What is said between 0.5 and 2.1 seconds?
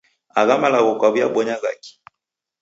malagho kwaw'iabonya ghaki?